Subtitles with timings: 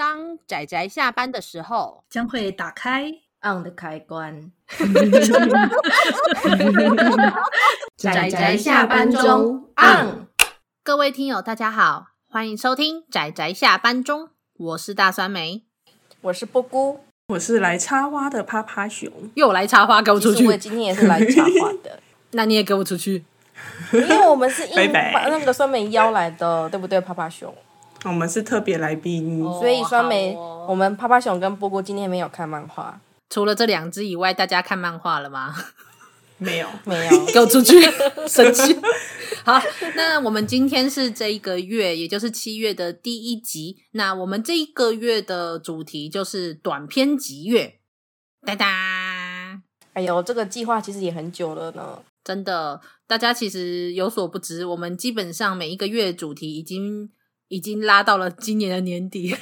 [0.00, 3.12] 当仔仔下班的时候，将会打开
[3.42, 4.50] on 的开关。
[7.98, 10.26] 仔仔下班中 on。
[10.82, 15.64] 各位听友，大家好，欢迎收听仔仔下班中，我是大酸梅，
[16.22, 20.46] 我是波姑，我是来插花的趴趴熊， 又来插花，给我出去！
[20.46, 22.00] 我今天也是来插花的，
[22.32, 23.22] 那你也给我出去，
[23.92, 27.54] 因为我们是应把那个酸梅邀来的，对不对，趴趴熊？
[28.04, 32.98] 我们是特别来宾，所以酸梅，哦、我们趴趴熊跟波波今天没有看漫画。
[33.28, 35.54] 除了这两只以外，大家看漫画了吗？
[36.38, 37.78] 没有，没有， 给我出去！
[38.26, 38.74] 生气。
[39.44, 39.60] 好，
[39.94, 43.76] 那我们今天是这一个月，也就是七月的第一集。
[43.92, 47.80] 那我们这一个月的主题就是短篇集月。
[48.46, 49.62] 哒哒。
[49.92, 51.98] 哎呦，这个计划其实也很久了呢。
[52.24, 57.10] 真的，大家其实有所不知，我们基本上每一个月主题已经。
[57.50, 59.34] 已经拉到了今年的年底，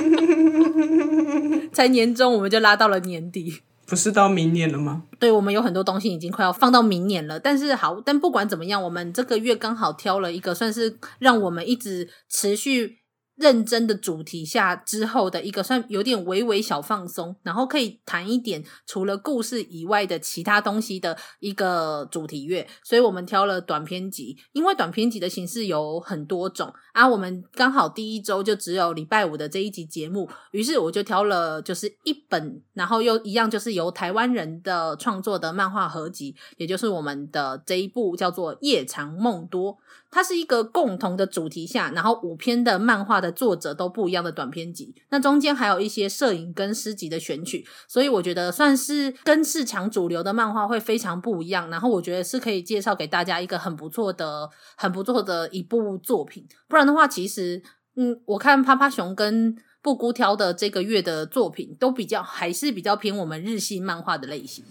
[1.72, 5.04] 才年终我们就拉到了年底，不是到明年了吗？
[5.18, 7.40] 对，我们有很多东西已经快要放到明年了。
[7.40, 12.98] 但是好，但不管怎么样，我们这个月刚好挑了一个算是让我们一直持续。
[13.36, 39.72] 认真的主题下之后的一个算有点微微小放松，然后可以谈一点除了故事以外的其他东西的一个主题乐，所以我们挑了短篇集，因为短篇集的形式有很多种啊，我们刚好第一周就只有礼拜五的这一集节目，于是我就挑了就是一本，然后又一样就是由台湾人的创作的漫画合集，也就是我们的这一部叫做《夜长梦多》。
[40.12, 51.70] 它是一个共同的主题下，然后五篇的漫画的作者都不一样的短篇集，那中间还有一些摄影跟诗集的选取，所以我觉得算是跟市场主流的漫画会非常不一样。
[51.70, 56.46] 然后我觉得是可以介绍给大家一个很不错的、很不错的一部作品。
[56.68, 57.62] 不然的话，其实
[57.96, 64.62] 嗯，我看趴趴熊跟布谷挑的这个月的作品都比较还是比较偏我们日系漫画的类型。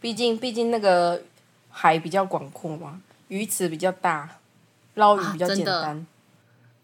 [0.00, 1.20] 毕竟，毕竟那个
[1.68, 4.38] 海比较广阔嘛，鱼池比较大。
[4.94, 6.06] 捞鱼比较简单，啊、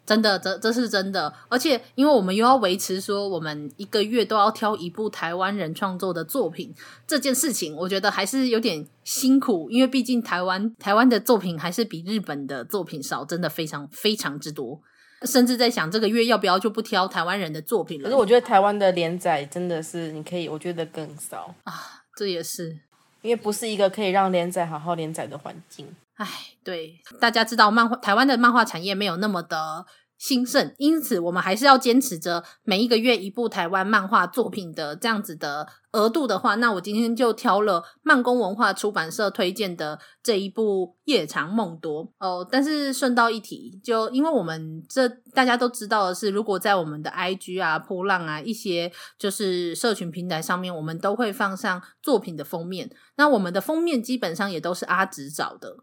[0.07, 1.33] 真的，真的，这这是真的。
[1.49, 6.75] 而且，因为我们又要维持说，我们一个月都要挑一部台湾人创作的作品，
[7.07, 9.71] 这件事情，我觉得还是有点辛苦。
[9.71, 14.81] 因为毕竟台湾台湾的作品还是比日本的作品少，真的非常非常之多。
[15.23, 18.05] 甚至在想，这个月要不要就不挑台湾人的作品了？
[18.05, 21.75] 可是我觉得台湾的连载真的是，你可以，我觉得更少啊。
[22.17, 22.79] 这也是
[23.21, 25.87] 因为不是一个可以让连载好好连载的环境。
[26.21, 26.29] 哎，
[26.63, 29.87] 对，大家知道漫画台湾的漫画产业没有那么的
[30.19, 42.47] 兴盛，因此我们还是要坚持着每一个月一部台湾漫画作品的这样子的额度的话，那我今天就挑了漫工文化出版社推荐的这一部《夜长梦多》哦。
[42.53, 55.79] 但是顺道一提，就因为我们这大家都知道的是，如果在我们的 IG 啊、噗浪啊一些就是社群平台上面，我们都会放上作品的封面，那我们的封面基本上也都是阿直找的。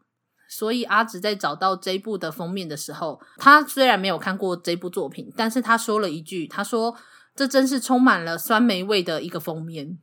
[0.48, 6.96] 所以阿直在找到这部的封面的时候，他虽然没有看过这部作品，但是他说了一句：“他说
[7.36, 9.98] 这真是充满了酸梅味的一个封面。”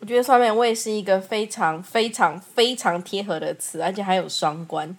[0.00, 4.96] 我觉得“酸梅味”是一个非常非常非常贴合的词，而且还有双关。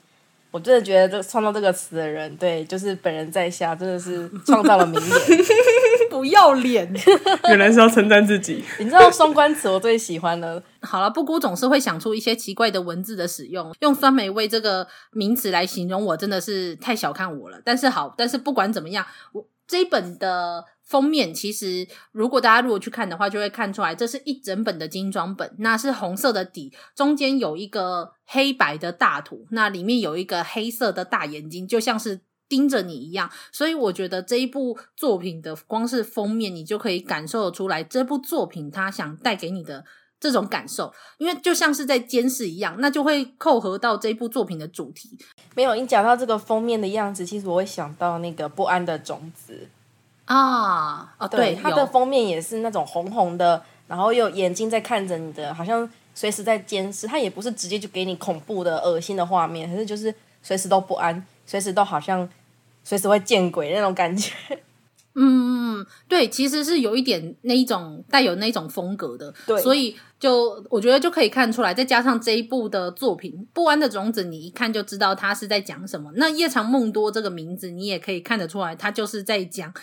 [0.54, 5.10] 我真的觉得这创造这个词的人，对，就是本人在下，真的是创造了名言。
[6.12, 6.94] 不要脸，
[7.50, 8.64] 原来是要称赞自己。
[8.78, 10.62] 你知道双关词我最喜欢了。
[10.82, 17.60] 好了，布姑总是会想出一些奇怪的文字的使用，用“酸梅味”这个名词来形容我，真的是太小看我了。
[17.66, 19.04] 但是好，但是不管怎么样，
[19.34, 32.22] 我这一本的封面，其实如果大家如果去看的话，就会看出来，这是一整本的精装本，那是红色的底，中间有一个黑白的大图，那里面有一个黑色的大眼睛，就像是。
[32.50, 39.84] 盯着你一样，所以我觉得这一部作品的光是封面，你就可以感受得出来这部作品它想带给你的
[40.20, 45.18] 这种感受，因为就像是在监视一样，那就会扣合到这部作品的主题。
[45.56, 49.68] 没有，你讲到这个封面的样子，其实我会想到那个不安的种子
[50.26, 57.08] 啊，哦，对，它的封面也是那种红红的，然后又有眼睛在看着你的，好像随时在监视。
[57.08, 62.30] 它也不是直接就给你恐怖的、恶心的画面，可是就是随时都不安，随时都好像。
[62.86, 64.34] 随时会见鬼那种感觉，
[65.16, 76.12] 嗯，对，其实是有一点那一种带有那种风格的， 对，所以就我觉得就可以看出来，再加上这一部的作品《不安的种子》，你一看就知道他是在讲什么。
[76.16, 79.74] 那《夜长梦多》这个名字，你也可以看得出来，他就是在讲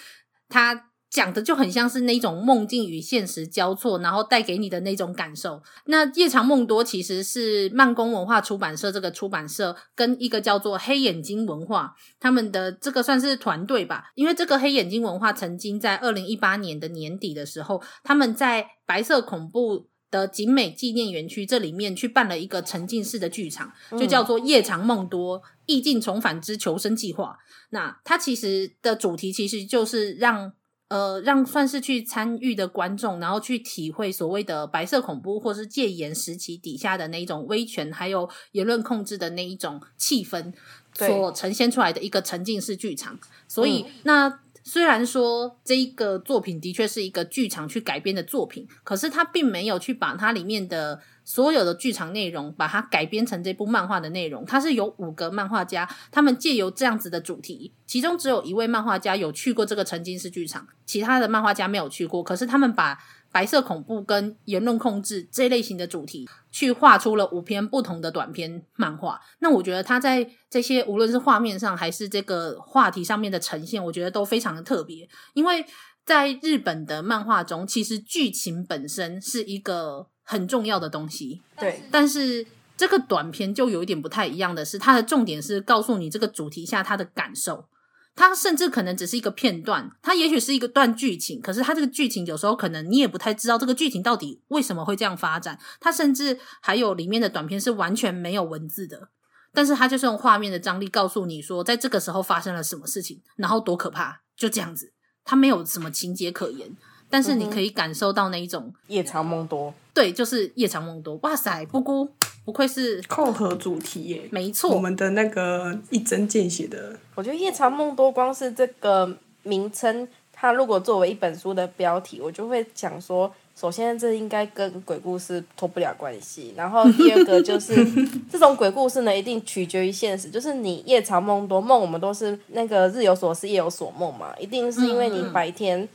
[0.50, 5.60] 他讲的就很像是那种梦境与现实交错，然后带给你的那种感受。
[5.86, 27.38] 那《夜长梦多》其实是慢工文化出版社这个出版社跟一个叫做黑眼睛文化他们的这个算是团队吧，因为这个黑眼睛文化曾经在二零一八年的年底的时候，他们在白色恐怖的景美纪念园区这里面去办了一个沉浸式的剧场，就叫做《夜长梦多：意境重返之求生计划》。
[27.70, 30.52] 那它其实的主题其实就是让。
[30.90, 40.52] 呃，让算是去参与的观众，然后去体会所谓的白色恐怖，或是戒严时期底下的那一种威权，还有言论控制的那一种气氛，
[40.92, 43.16] 所呈现出来的一个沉浸式剧场。
[43.46, 51.00] 所以，嗯、那虽然说这一个作品的确是一个剧场去改编的作品，可是他并没有去把它里面的。
[51.30, 62.20] 所有的剧场内容，把它改编成这部漫画的内容，它是有五个漫画家，他们借由这样子的主题，其中只有一位漫画家有去过这个沉浸式剧场，其他的漫画家没有去过。
[62.20, 62.98] 可是他们把
[63.30, 69.20] 白色恐怖跟言论控制这类型的主题，去画出了五篇不同的短篇漫画。
[69.38, 75.64] 那我觉得他在这些无论是画面上还是这个话题上面的呈现，我觉得都非常的特别，因为
[76.04, 80.08] 在日本的漫画中，其实剧情本身是一个。
[80.30, 81.82] 很重要的东西，对。
[81.90, 82.46] 但是
[82.76, 87.66] 这个短片就有一点不太一样的是，它的重点是告诉你这个主题下他的感受。
[88.14, 95.58] 它甚至可能只是一个片段，它也许是一个段剧情，可是它这个剧情有时候可能你也不太知道这个剧情到底为什么会这样发展。
[95.80, 99.08] 它甚至还有里面的短片是完全没有文字的，
[99.52, 104.92] 但是它就是用画面的张力告诉你说，在这个时候发生了什么事情，然后多可怕，就这样子。
[105.24, 106.76] 它没有什么情节可言。
[107.10, 111.16] 但是你可以感受到那一种夜长梦多，对，就是夜长梦多。
[111.22, 112.08] 哇塞，布姑
[112.44, 116.96] 不愧是扣合主题耶，没错，我们的那个一针见血的。
[117.16, 119.12] 我觉得夜长梦多光是这个
[119.42, 127.74] 名称，它如果作为一本书的标题，我就会讲说，首先这应该跟鬼故事脱不了关系，然后第二个就是
[128.30, 135.88] 这种鬼故事呢，一定取决于现实，就是你夜长梦多梦，我们都是那个日有所思夜有所梦嘛，一定是因为你白天。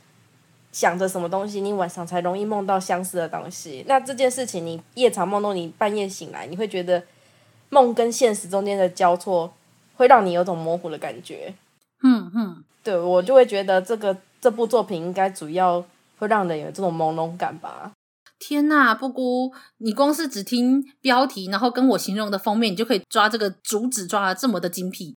[0.72, 3.84] 想着什么东西，你晚上才容易梦到相似的东西。
[3.88, 7.02] 那这件事情，你夜长梦多，你半夜醒来，你会觉得
[7.70, 9.52] 梦跟现实中间的交错，
[9.96, 11.54] 会让你有种模糊的感觉。
[12.02, 15.84] 嗯嗯，对，我就会觉得这个这部作品应该主要
[16.18, 17.92] 会让人有这种朦胧感吧。
[18.38, 25.16] 天呐，布姑，你光是只听标题，然后跟我形容的封面，你就可以抓这个主旨抓的这么的精辟。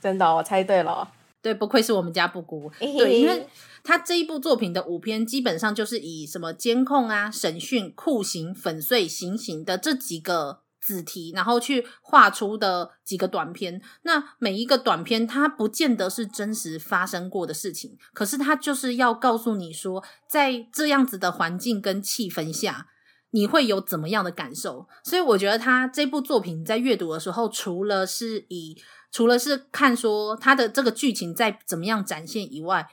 [0.00, 1.10] 真的，我猜对了。
[1.44, 2.72] 对，不愧是我们家布谷。
[2.80, 3.46] 对，因为
[3.82, 13.82] 他这一部作品的五篇，基本上就是以什么监控啊、审讯、酷刑、粉碎、行刑的这几个子题，然后去画出的几个短篇。
[14.04, 22.86] 那每一个短篇，它不见得是真实发生过的事情，可是它就是要告诉你说，在这样子的环境跟气氛下，
[23.32, 24.88] 你会有怎么样的感受。
[25.02, 28.76] 所以我觉得他这部作品在阅读的时候，除了是以
[29.14, 32.84] 除了是看说它的这个剧情在怎么样展现以外，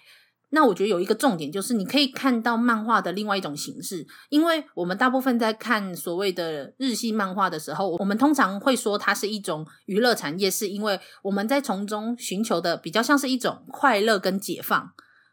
[0.51, 14.91] 那我觉得有一个重点就是你可以看到漫画的另外一种形式，因为我们大部分在看所谓的日系漫画的时候，我们通常会说它是一种娱乐产业，是因为我们在从中寻求的比较像是一种快乐跟解放。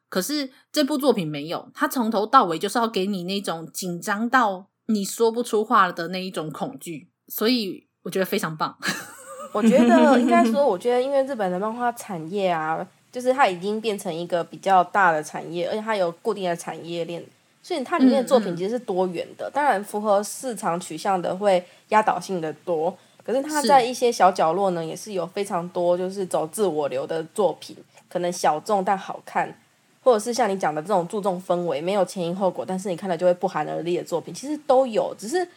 [0.09, 8.79] 可是这部作品没有，它从头到尾就是要给你那种紧张到你说不出话的那一种恐惧，所以我觉得非常棒。
[9.53, 17.25] 我觉得应该说， 我觉得因为日本的漫画产业啊，就是它已经变成一个比较大的产业，而且它有固定的产业链，
[17.63, 19.49] 所以它里面的作品其实是多元的。
[19.49, 19.53] 嗯嗯。
[19.55, 27.75] 当然，符合市场取向的会压倒性的多，可是它在一些小角落呢，也是有非常多就是走自我流的作品，
[28.09, 29.53] 可能小众但好看，
[30.05, 35.49] 或者是像你讲的这种注重氛围、没有前因后果，但是你看了就会不寒而栗的作品，其实都有，只是。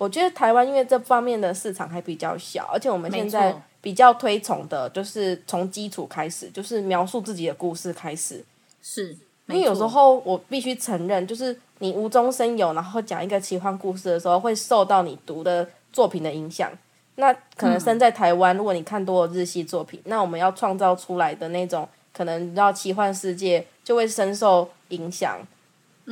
[0.00, 8.42] 我觉得台湾因为这方面的市场还比较小，而且我们现在比较推崇的就是从基础开始，就是描述自己的故事开始。
[8.80, 9.14] 是，
[9.48, 16.72] 因为有时候我必须承认，就是你无中生有，然后讲一个奇幻故事的时候，会受到你读的作品的影响。
[17.16, 25.38] 那可能身在台湾，嗯、如果你看多了日系作品，那我们要创造出来的那种可能要奇幻世界，就会深受影响。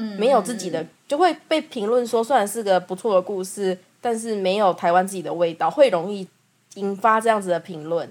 [0.00, 0.87] 嗯，没有自己的。
[1.09, 6.26] 就会被评论说，虽然是个不错的故事，但是没有台湾自己的味道，会容易
[6.75, 8.09] 引发这样子的评论。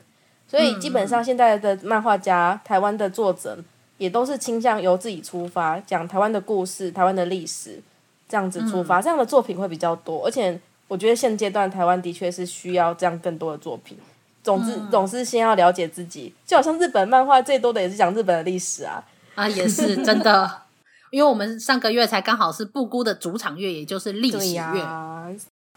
[0.50, 3.58] 所以基本上现在的漫画家、台湾的作者
[3.98, 7.79] 也都是倾向由自己出发，讲台湾的故事、台湾的历史
[8.27, 10.25] 这样子出发，这样的作品会比较多。
[10.25, 13.98] 而且我觉得现阶段台湾的确是需要这样更多的作品。
[14.44, 19.03] 总之，总是先要了解自己，就好像日本漫画最多的也是讲日本的历史啊。
[19.36, 20.66] 啊，也是真的。
[21.11, 25.27] 因为我们上个月才刚好是布谷的主场月，也就是历史月，啊，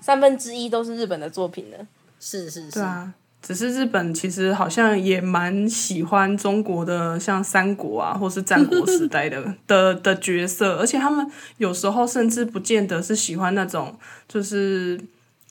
[0.00, 1.76] 三分之一都是日本的作品呢。
[2.18, 3.14] 是是是，啊。
[3.42, 15.00] 只是日本其实好像也蛮喜欢中国的，像三国啊，或是战国时 代的的的角色，而且他们有时候甚至不见得是喜欢那种，就是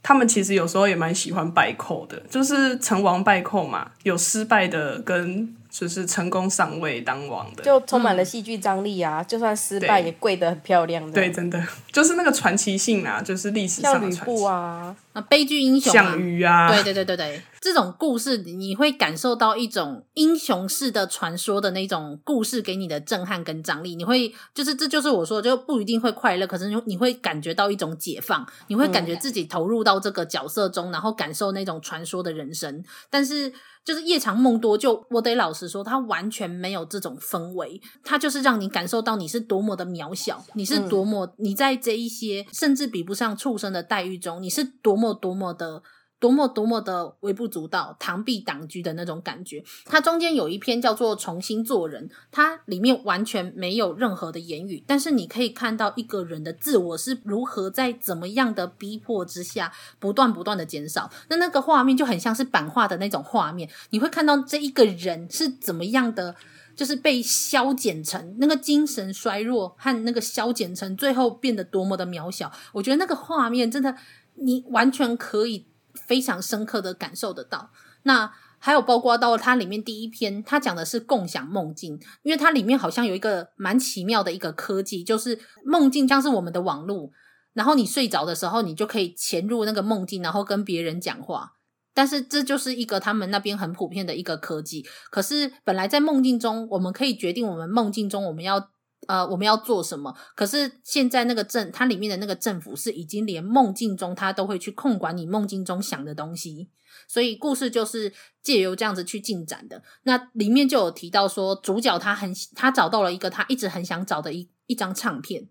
[0.03, 5.55] 他们其实有时候也蛮喜欢败寇的，就是成王败寇嘛，有失败的跟。
[5.69, 9.21] 就是成功上位当王的，就充满了戏剧张力啊！
[9.21, 11.11] 嗯、就算失败也跪得很漂亮的。
[11.11, 14.17] 对，真的 就是那个传奇性啊，就是历史上的传奇。
[14.17, 23.95] 像吕布啊，啊，悲剧英雄、啊，项羽啊，对对对对对，这种故事你会感受到一种英雄式的传说的那种故事给你的震撼跟张力。
[23.95, 33.53] 你会就是这就是我说的，就不一定会快乐，可是你你会感觉到一种解放，你会感觉自己投入到这个角色中，嗯、然后感受那种传说的人生，但是。
[33.89, 45.81] 就是夜长梦多，就我得老实说，他完全没有这种氛围，他就是让你感受到你是多么的渺小，你是多么你在这一些甚至比不上畜生的待遇中，你是多么多么的。
[46.19, 49.63] 多么多么的微不足道、螳臂挡车的那种感觉。
[49.85, 61.09] 它中间有一篇叫做《重新做人》，它里面完全没有任何的言语，但是你可以看到一个人的自我是如何在怎么样的逼迫之下，不断不断的减少。
[61.29, 66.35] 那那个画面就很像是版画的那种画面，你会看到这一个人是怎么样的，
[66.75, 72.51] 就是被消减成那个精神衰弱和那个消减成最后变得多么的渺小。
[72.73, 73.95] 我觉得那个画面真的，
[74.35, 75.65] 你完全可以。
[75.93, 77.71] 非常深刻的感受得到。
[78.03, 87.11] 那还有包括到它里面第一篇，它讲的是共享梦境，因为它里面好像有一个蛮奇妙的一个科技，就是梦境像是我们的网络，
[87.53, 91.53] 然后你睡着的时候，你就可以潜入那个梦境，然后跟别人讲话。
[91.93, 94.85] 但是这就是一个他们那边很普遍的一个科技。
[95.09, 98.69] 可是本来在梦境中，我们可以决定我们梦境中我们要。
[99.07, 100.15] 呃，我们要做什么？
[100.35, 106.69] 可是现在那个政，它里面的那个政府是已经连梦境中，它都会去控管你梦境中想的东西。
[107.07, 108.13] 所以故事就是
[108.43, 109.81] 借由这样子去进展的。
[110.03, 115.47] 那里面就有提到说，主角他很他找到了一个他一直很想找的一一张唱片，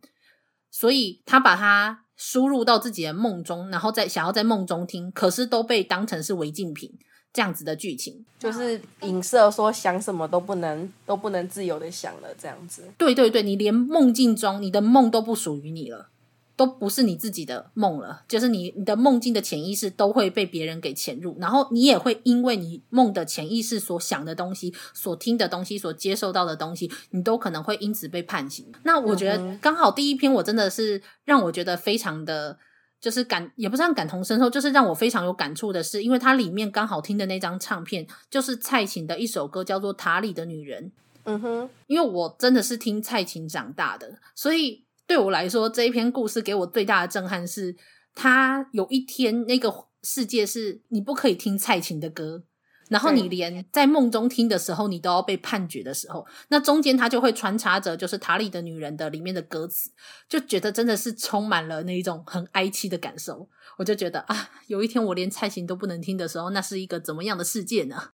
[0.71, 6.99] 所以他把它输入到自己的梦中，然后再想要在梦中听，可是都被当成是违禁品。
[7.39, 12.83] 这样子的剧情就是影射说想什么都不能都不能自由的想了，这样子。
[12.99, 16.09] 对对对，你连梦境中你的梦都不属于你了，
[16.57, 28.67] 都不是你自己的梦了，就是你你的梦境的潜意识都会被别人给潜入，然后你也会因为你梦的潜意识所想的东西、所听的东西、所接受到的东西，你都可能会因此被判刑。
[28.83, 32.59] 那我觉得刚好第一篇我真的是让我觉得非常的。
[33.01, 40.87] 就是感也不是让感同身受，就是让我非常有感触的是，因为它里面刚好听的那张唱片就是蔡琴的一首歌，叫做《塔里的女人》。
[41.25, 47.77] 嗯哼，因为我真的是听蔡琴长大的，所以对我来说这一篇故事给我最大的震撼是，
[48.15, 52.45] 他有一天那个世界是你不可以听蔡琴的歌。
[52.89, 59.91] 然后你连在梦中听的时候，你都要被判决的时候，那中间他就会穿插着就是《塔里的女人》的里面的歌词，
[60.29, 63.49] 就觉得真的是充满了那一种很哀戚的感受。
[63.77, 68.11] 我就觉得啊，有一天我连蔡琴都不能听的时候，那是一个怎么样的世界呢？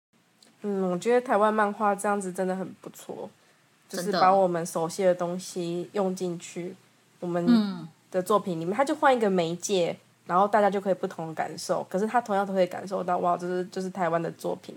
[0.62, 3.30] 嗯，我觉得台湾漫画这样子真的很不错，
[3.88, 6.76] 就是把我们熟悉的东西用进去
[7.20, 9.98] 我们的作品里面，他就换一个媒介。
[10.30, 14.76] 然后大家就可以不同的感受，可是他同样都可以感受到，哇，这是就是台湾的作品。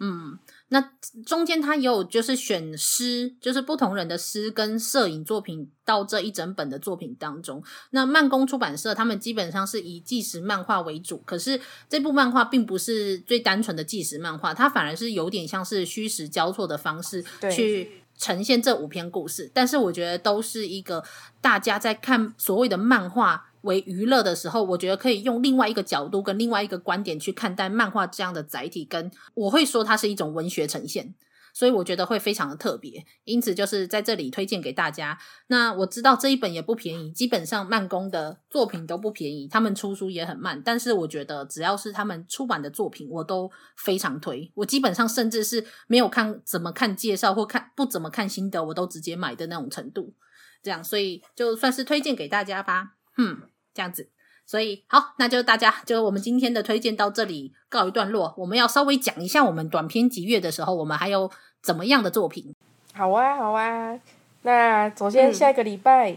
[0.00, 0.36] 嗯，
[0.70, 0.92] 那
[1.24, 7.62] 中间他也有就是选诗，就是不同人的诗跟摄影作品到这一整本的作品当中。
[7.90, 19.48] 那慢工出版社他们基本上是以纪实漫画为主，可是这部漫画并不是最单纯的纪实漫画，它反而是有点像是虚实交错的方式去呈现这五篇故事。
[19.54, 21.04] 但是我觉得都是一个
[21.40, 23.47] 大家在看所谓的漫画。
[23.62, 31.14] 为娱乐的时候，我觉得可以用另外一个角度跟另外一个观点去看待漫画这样的载体，跟我会说它是一种文学呈现，
[31.52, 35.18] 所以我觉得会非常的特别，因此就是在这里推荐给大家。
[35.48, 44.50] 那我知道这一本也不便宜，基本上慢工的作品都不便宜，他们出书也很慢，但是我觉得只要是他们出版的作品，我都非常推。
[44.54, 50.14] 我基本上甚至是没有看怎么看介绍或看不怎么看心得，我都直接买的那种程度。
[50.60, 52.97] 这样，所以就算是推荐给大家吧。
[53.18, 53.42] 嗯，
[53.74, 54.08] 这样子，
[54.46, 58.34] 所以好，那就大家就我们今天的推荐到这里告一段落。
[58.38, 62.54] 我们要稍微讲一下我们短篇集月的时候，我们还有怎么样的作品？
[62.94, 64.00] 好啊，好啊。
[64.42, 66.12] 那首先下个礼拜，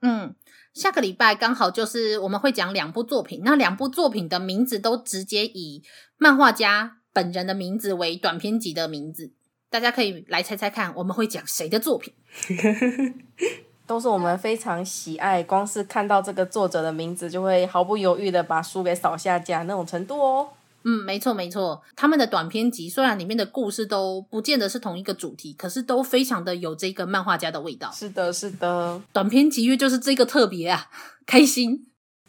[0.00, 0.34] 嗯，嗯，
[0.72, 3.42] 下个礼拜刚好就是我们会讲两部作品。
[3.44, 5.82] 那两部作品的名字都直接以
[6.16, 9.32] 漫画家本人的名字为短篇集的名字，
[9.68, 12.14] 大家可以来猜猜看，我们会讲谁的作品？
[13.86, 20.48] 都是我们非常喜爱，光是看到这个作者的名字，就会毫不犹豫的把书给扫下架那种程度哦。
[20.88, 27.90] 嗯，没错没错，他们的短篇集虽然里面的故事都不见得是同一个主题，可是都非常的有这个漫画家的味道。
[27.92, 30.88] 是的，是的，短篇集月就是这个特别啊，
[31.26, 31.86] 开心。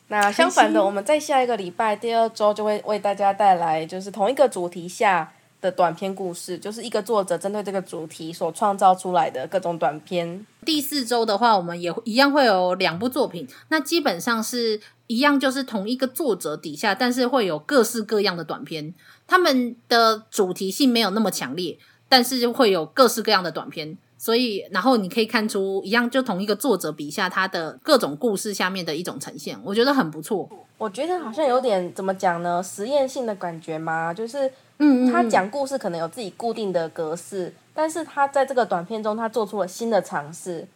[0.08, 10.46] 那相反的，我们在下一个礼拜第二周就会为大家带来，就是同一个主题下的短篇故事，就是一个作者针对这个主题所创造出来的各种短篇。
[10.68, 14.82] 第四周的话，我们也一样会有两部作品，那基本上是。
[15.10, 18.94] 一样就是同一个作者底下，但是会有各式各样的短片，
[19.26, 21.78] 他们的主题性没有那么强烈，
[22.10, 30.50] 但是会有各式各样的短片，所以然后你可以看出一样就同一个作者笔下他的各种故事下面的一种呈现，我觉得很不错。
[30.78, 32.62] 我觉得好像有点怎么讲呢？
[32.62, 34.14] 实验性的感觉吗？
[34.14, 40.67] 就是嗯，他讲故事可能有自己固定的格式，但是他在这个短片中他做出了新的尝试，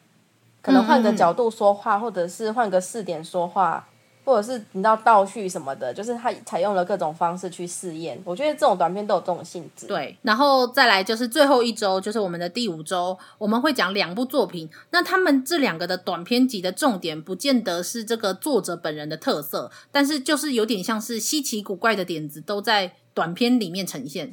[0.61, 3.87] 可能换个角度说话，或者是换个视点说话。
[4.23, 8.21] 或者是你知道倒叙什么的，就是他采用了各种方式去试验。
[8.23, 9.87] 我觉得这种短片都有这种性质。
[9.87, 14.69] 对，然后再来就是最后一周，就是我们的第五周，我们会讲两部作品。
[14.91, 24.31] 那他们这两个的短片集的重点，不见得是这个作者本人的特色，但是就是有点像是稀奇古怪的点子都在短片里面呈现。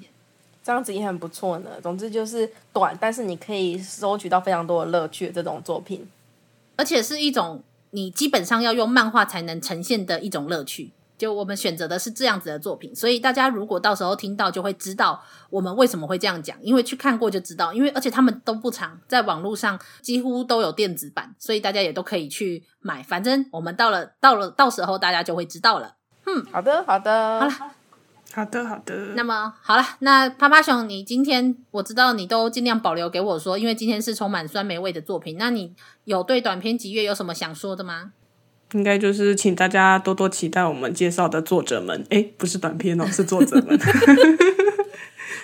[0.63, 1.71] 这样子也很不错呢。
[1.83, 6.09] 总之就是短，但是你可以收取到非常多的乐趣的这种作品，
[6.77, 7.63] 而且是一种。
[7.91, 25.95] 你基本上要用漫画才能呈现的一种乐趣，就我们选择的是这样子的作品，所以大家如果到时候听到，就会知道我们为什么会这样讲，因为去看过就知道，因为而且他们都不长，在网络上几乎都有电子版，所以大家也都可以去买，反正我们到了到了到时候大家就会知道了。
[26.27, 27.78] 嗯，好的，好的，好了。
[28.39, 28.95] 好的，好的。
[29.17, 35.37] 那么好了，那趴趴熊，你今天我知道你都尽量保留给我说，因为今天是充满酸梅味的作品。
[35.37, 38.13] 那你有对短篇集月有什么想说的吗？
[38.75, 42.07] 应该就是请大家多多期待我们介绍的作者们。
[42.11, 43.77] 诶，不是短篇哦，是作者们。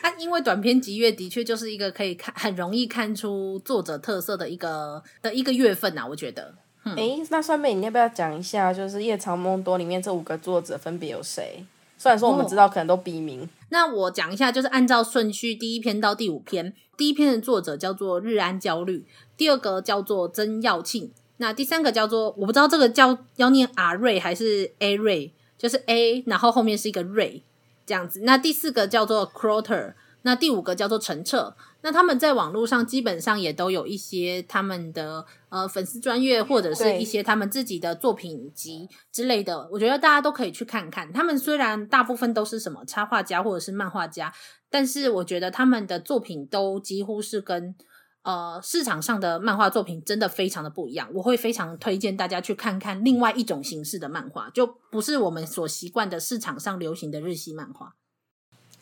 [0.02, 6.54] 那、 啊、因为短篇集月的确就是一个可以看很容易看出作者特色的一个的一个月份啊，我觉得。
[6.96, 11.64] 诶、嗯，那酸梅你要不要讲一下，就是《夜长梦多》里面这五个作者分别有谁？
[12.04, 16.74] 虽然说我们知道可能都笔名，那我讲一下，就是按照顺序，第一篇到第五篇。
[16.98, 19.06] 第一篇的作者叫做日安焦虑，
[19.38, 27.42] 第二个叫做曾耀庆，那第三个叫做我不知道这个叫要念阿瑞还是 A 瑞，就是 A，然后后面是一个瑞
[27.86, 28.20] 这样子。
[28.24, 31.54] 那第四个叫做 Croter，那第五个叫做陈澈。
[31.82, 41.12] 那他们在网络上基本上也都有一些他们的呃粉丝专业，或者是一些他们自己的作品集之类的，我觉得大家都可以去看看。
[41.12, 44.32] 他们虽然大部分都是什么插画家或者是漫画家，
[44.70, 47.74] 但是我觉得他们的作品都几乎是跟
[48.22, 51.10] 呃市场上的漫画作品真的非常的不一样。
[51.12, 57.94] 我会非常推荐大家去看看另外一种形式的漫画，就不是我们所习惯的市场上流行的日系漫画。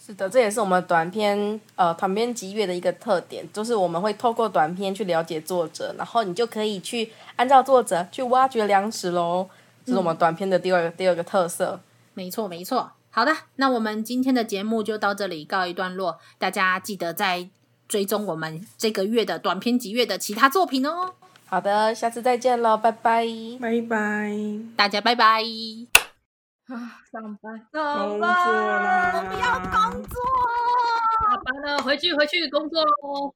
[0.05, 9.49] 是的，这也是我们短篇呃短篇集月的一个特点，就是我们会透过短篇去了解作者，然后你就可以去按照作者去挖掘粮食喽。
[9.85, 11.79] 这是我们短篇的第二个、嗯、第二个特色。
[12.15, 12.91] 没错，没错。
[13.11, 17.49] 好的，那我们今天的节目就到这里告一段落，大家记得再
[17.87, 21.13] 追踪我们这个月的短篇集月的其他作品哦。
[21.47, 23.25] 好的，下次再见喽，拜拜，
[23.61, 24.33] 拜拜，
[24.75, 25.45] 大家拜拜。
[26.73, 30.17] 啊，上班，上班，我们要工作，
[31.21, 33.35] 下班了，回去，回去工作喽。